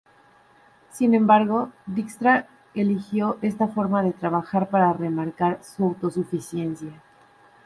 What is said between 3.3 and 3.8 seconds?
esta